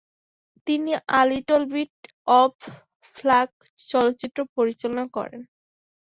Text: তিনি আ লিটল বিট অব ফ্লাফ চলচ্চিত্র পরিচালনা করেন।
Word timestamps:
তিনি 0.67 0.89
আ 1.11 1.21
লিটল 1.29 1.61
বিট 1.73 1.95
অব 2.39 2.53
ফ্লাফ 3.15 3.49
চলচ্চিত্র 3.89 4.39
পরিচালনা 4.55 5.05
করেন। 5.15 5.41